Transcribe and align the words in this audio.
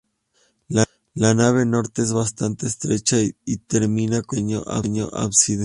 La 1.13 1.35
nave 1.35 1.63
norte 1.63 2.01
es 2.01 2.11
bastante 2.11 2.65
estrecha 2.65 3.17
y 3.19 3.57
termina 3.57 4.23
con 4.23 4.39
un 4.43 4.63
pequeño 4.63 5.09
ábside. 5.13 5.59